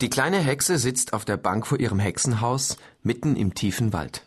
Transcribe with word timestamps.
Die 0.00 0.08
kleine 0.08 0.38
Hexe 0.38 0.78
sitzt 0.78 1.12
auf 1.12 1.26
der 1.26 1.36
Bank 1.36 1.66
vor 1.66 1.78
ihrem 1.78 1.98
Hexenhaus 1.98 2.78
mitten 3.02 3.36
im 3.36 3.54
tiefen 3.54 3.92
Wald. 3.92 4.24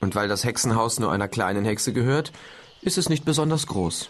Und 0.00 0.14
weil 0.14 0.28
das 0.28 0.44
Hexenhaus 0.44 0.98
nur 0.98 1.12
einer 1.12 1.28
kleinen 1.28 1.66
Hexe 1.66 1.92
gehört, 1.92 2.32
ist 2.80 2.96
es 2.96 3.10
nicht 3.10 3.26
besonders 3.26 3.66
groß. 3.66 4.08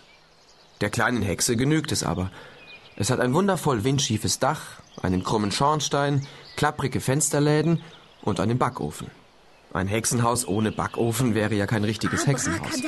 Der 0.81 0.89
kleinen 0.89 1.23
Hexe 1.23 1.57
genügt 1.57 1.91
es 1.91 2.05
aber. 2.05 2.31
Es 2.95 3.11
hat 3.11 3.19
ein 3.19 3.35
wundervoll 3.35 3.83
windschiefes 3.83 4.39
Dach, 4.39 4.81
einen 5.03 5.25
krummen 5.25 5.51
Schornstein, 5.51 6.27
klapprige 6.57 7.01
Fensterläden 7.01 7.83
und 8.23 8.39
einen 8.39 8.59
Backofen. 8.59 9.11
Ein 9.73 9.89
Hexenhaus 9.89 10.47
ohne 10.47 10.71
Backofen 10.71 11.35
wäre 11.35 11.57
ja 11.57 11.67
kein 11.67 11.83
richtiges 11.83 12.27
Hexenhaus. 12.29 12.81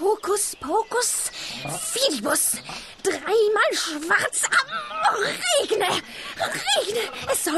Hokus 0.00 0.56
pokus, 0.60 1.30
Fidibus, 1.92 2.56
dreimal 3.02 3.70
schwarz 3.72 4.42
am 4.50 5.14
Regne, 5.22 5.86
Regne, 6.36 7.00
es 7.32 7.44
soll 7.44 7.54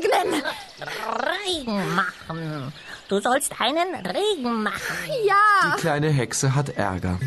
regnen. 0.00 0.42
Regen 1.56 1.94
machen. 1.94 2.72
Du 3.08 3.20
sollst 3.20 3.52
einen 3.60 3.94
Regen 4.06 4.62
machen. 4.62 4.96
Ja, 5.26 5.74
Die 5.76 5.80
kleine 5.80 6.08
Hexe 6.10 6.54
hat 6.54 6.70
Ärger. 6.70 7.18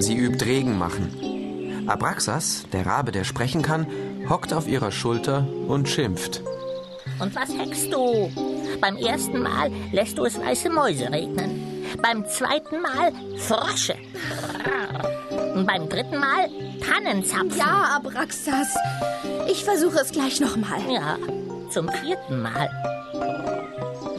Sie 0.00 0.16
übt 0.16 0.44
Regen 0.44 0.78
machen. 0.78 1.84
Abraxas, 1.88 2.64
der 2.72 2.84
Rabe, 2.86 3.12
der 3.12 3.24
sprechen 3.24 3.62
kann, 3.62 3.86
hockt 4.28 4.52
auf 4.52 4.66
ihrer 4.66 4.90
Schulter 4.90 5.46
und 5.68 5.88
schimpft. 5.88 6.42
Und 7.20 7.34
was 7.34 7.48
heckst 7.56 7.92
du? 7.92 8.30
Beim 8.80 8.96
ersten 8.96 9.40
Mal 9.40 9.70
lässt 9.92 10.18
du 10.18 10.24
es 10.24 10.38
weiße 10.38 10.68
Mäuse 10.68 11.10
regnen. 11.10 11.75
Beim 12.02 12.26
zweiten 12.26 12.80
Mal 12.80 13.12
Frösche. 13.38 13.94
Und 15.54 15.66
beim 15.66 15.88
dritten 15.88 16.18
Mal 16.18 16.48
Tannenzapfen. 16.80 17.56
ja, 17.56 17.96
Abraxas. 17.96 18.74
Ich 19.48 19.64
versuche 19.64 19.98
es 20.00 20.12
gleich 20.12 20.40
nochmal. 20.40 20.80
Ja, 20.90 21.16
zum 21.70 21.88
vierten 21.88 22.42
Mal. 22.42 22.70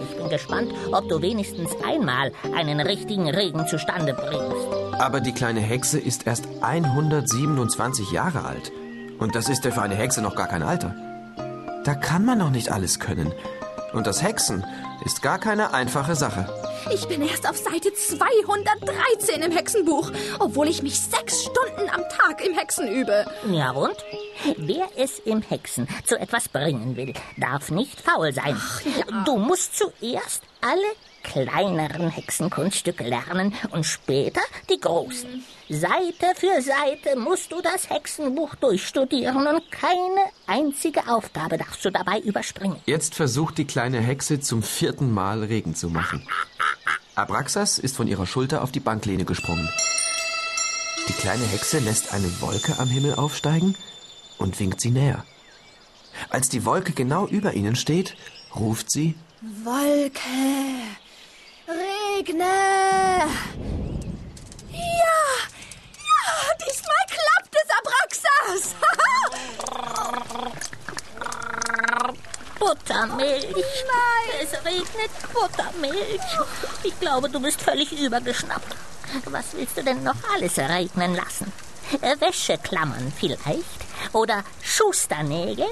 Ich 0.10 0.18
bin 0.18 0.30
gespannt, 0.30 0.74
ob 0.92 1.08
du 1.10 1.22
wenigstens 1.22 1.72
einmal 1.86 2.32
einen 2.56 2.80
richtigen 2.80 3.30
Regen 3.30 3.68
zustande 3.68 4.14
bringst. 4.14 4.68
Aber 5.00 5.22
die 5.22 5.34
kleine 5.34 5.60
Hexe 5.60 6.00
ist 6.00 6.26
erst 6.26 6.46
127 6.62 8.12
Jahre 8.12 8.46
alt. 8.46 8.72
Und 9.20 9.36
das 9.36 9.50
ist 9.50 9.64
ja 9.66 9.72
für 9.72 9.82
eine 9.82 9.96
Hexe 9.96 10.22
noch 10.22 10.36
gar 10.36 10.48
kein 10.48 10.64
Alter. 10.64 10.96
Da 11.84 11.96
kann 11.96 12.26
man 12.26 12.38
noch 12.40 12.50
nicht 12.50 12.72
alles 12.72 13.00
können. 13.00 13.32
Und 13.94 14.06
das 14.06 14.22
Hexen 14.22 14.66
ist 15.06 15.22
gar 15.22 15.40
keine 15.40 15.74
einfache 15.74 16.16
Sache. 16.16 16.48
Ich 16.94 17.08
bin 17.08 17.22
erst 17.22 17.48
auf 17.50 17.58
Seite 17.58 17.94
213 17.94 19.42
im 19.42 19.52
Hexenbuch, 19.52 20.12
obwohl 20.40 20.68
ich 20.68 20.84
mich 20.84 21.00
sechs 21.00 21.44
Stunden 21.44 21.90
am 21.90 22.02
Tag 22.10 22.46
im 22.46 22.54
Hexen 22.54 22.88
übe. 22.88 23.26
Ja 23.50 23.72
und? 23.72 23.96
Wer 24.58 24.88
es 24.96 25.20
im 25.20 25.42
Hexen 25.42 25.88
zu 26.06 26.18
etwas 26.20 26.48
bringen 26.50 26.96
will, 26.96 27.14
darf 27.38 27.72
nicht 27.72 28.00
faul 28.02 28.34
sein. 28.34 28.60
Du 29.26 29.38
musst 29.38 29.78
zuerst 29.78 30.44
alle 30.68 30.88
kleineren 31.24 32.10
Hexenkunststücke 32.10 33.06
lernen 33.06 33.54
und 33.72 33.86
später 33.86 34.42
die 34.70 34.80
großen. 34.80 35.44
Seite 35.70 36.28
für 36.36 36.62
Seite 36.62 37.18
musst 37.18 37.52
du 37.52 37.62
das 37.62 37.90
Hexenbuch 37.90 38.56
durchstudieren 38.56 39.48
und 39.48 39.72
keine 39.72 40.22
einzige 40.46 41.08
Aufgabe 41.08 41.58
darfst 41.58 41.86
du 41.86 41.90
dabei 41.90 42.20
überspringen. 42.20 42.82
Jetzt 42.86 43.16
versucht 43.16 43.58
die 43.58 43.66
kleine 43.66 44.00
Hexe 44.02 44.40
zum 44.42 44.62
vierten 44.62 45.14
Mal 45.14 45.44
Regen 45.44 45.74
zu 45.76 45.90
machen. 45.90 46.28
Abraxas 47.16 47.80
ist 47.80 47.96
von 47.96 48.08
ihrer 48.08 48.26
Schulter 48.26 48.62
auf 48.62 48.72
die 48.72 48.80
Banklehne 48.80 49.26
gesprungen. 49.26 49.70
Die 51.08 51.14
kleine 51.14 51.46
Hexe 51.46 51.80
lässt 51.80 52.14
eine 52.14 52.42
Wolke 52.42 52.78
am 52.80 52.90
Himmel 52.90 53.16
aufsteigen 53.16 53.76
und 54.38 54.60
winkt 54.60 54.82
sie 54.82 54.92
näher. 54.92 55.24
Als 56.30 56.50
die 56.50 56.66
Wolke 56.66 56.92
genau 56.92 57.26
über 57.26 57.54
ihnen 57.54 57.76
steht, 57.76 58.16
ruft 58.56 58.92
sie 58.92 59.16
Wolke, 59.40 60.20
regne. 61.68 62.44
Ja, 64.72 65.18
ja, 65.94 66.34
diesmal 66.60 67.06
klappt 67.08 67.54
es, 67.54 67.70
Abraxas. 67.78 68.76
Buttermilch. 72.60 73.46
Nein. 73.54 74.28
Es 74.42 74.54
regnet 74.66 75.12
Buttermilch. 75.32 76.20
Ich 76.84 77.00
glaube, 77.00 77.30
du 77.30 77.40
bist 77.40 77.62
völlig 77.62 77.92
übergeschnappt. 77.92 78.76
Was 79.26 79.54
willst 79.54 79.78
du 79.78 79.84
denn 79.84 80.02
noch 80.04 80.18
alles 80.34 80.58
regnen 80.58 81.16
lassen? 81.16 81.54
Wäscheklammern 82.20 83.14
vielleicht? 83.16 83.86
Oder 84.14 84.44
Schusternägel? 84.64 85.68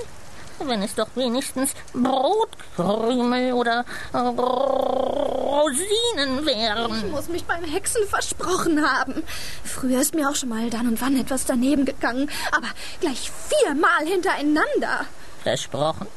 Wenn 0.59 0.81
es 0.81 0.95
doch 0.95 1.09
wenigstens 1.15 1.73
Brotkrümel 1.93 3.53
oder 3.53 3.85
Rosinen 5.55 6.39
Ich 6.39 6.45
wären. 6.45 7.11
muss 7.11 7.27
mich 7.27 7.43
beim 7.45 7.63
Hexen 7.63 8.07
versprochen 8.07 8.85
haben. 8.87 9.23
Früher 9.63 10.01
ist 10.01 10.13
mir 10.15 10.29
auch 10.29 10.35
schon 10.35 10.49
mal 10.49 10.69
dann 10.69 10.87
und 10.87 11.01
wann 11.01 11.19
etwas 11.19 11.45
daneben 11.45 11.85
gegangen, 11.85 12.29
aber 12.51 12.67
gleich 13.01 13.31
viermal 13.31 14.05
hintereinander. 14.05 15.05
Versprochen. 15.43 16.07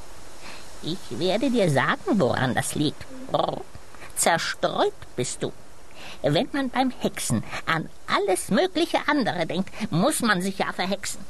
Ich 0.82 0.98
werde 1.18 1.50
dir 1.50 1.70
sagen, 1.70 2.00
woran 2.14 2.54
das 2.54 2.74
liegt. 2.74 3.04
Zerstreut 4.16 4.94
bist 5.16 5.42
du. 5.42 5.52
Wenn 6.22 6.48
man 6.52 6.70
beim 6.70 6.90
Hexen 6.90 7.44
an 7.66 7.88
alles 8.06 8.50
mögliche 8.50 8.98
andere 9.06 9.46
denkt, 9.46 9.70
muss 9.90 10.20
man 10.20 10.40
sich 10.42 10.58
ja 10.58 10.72
verhexen. 10.72 11.20